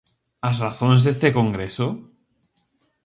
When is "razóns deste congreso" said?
0.65-1.87